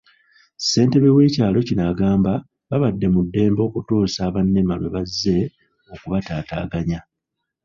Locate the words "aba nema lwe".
4.27-4.89